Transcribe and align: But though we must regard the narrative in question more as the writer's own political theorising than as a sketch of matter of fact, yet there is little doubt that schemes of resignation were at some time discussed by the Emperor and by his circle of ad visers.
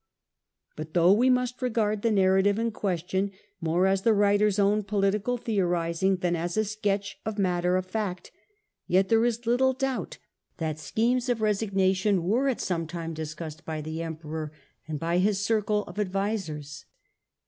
But 0.75 0.95
though 0.95 1.13
we 1.13 1.29
must 1.29 1.61
regard 1.61 2.01
the 2.01 2.09
narrative 2.09 2.57
in 2.57 2.71
question 2.71 3.29
more 3.61 3.85
as 3.85 4.01
the 4.01 4.13
writer's 4.15 4.57
own 4.57 4.81
political 4.81 5.37
theorising 5.37 6.15
than 6.17 6.35
as 6.35 6.57
a 6.57 6.65
sketch 6.65 7.19
of 7.23 7.37
matter 7.37 7.77
of 7.77 7.85
fact, 7.85 8.31
yet 8.87 9.09
there 9.09 9.23
is 9.23 9.45
little 9.45 9.73
doubt 9.73 10.17
that 10.57 10.79
schemes 10.79 11.29
of 11.29 11.39
resignation 11.39 12.23
were 12.23 12.47
at 12.47 12.61
some 12.61 12.87
time 12.87 13.13
discussed 13.13 13.63
by 13.63 13.79
the 13.79 14.01
Emperor 14.01 14.51
and 14.87 14.99
by 14.99 15.19
his 15.19 15.45
circle 15.45 15.83
of 15.83 15.99
ad 15.99 16.11
visers. 16.11 16.85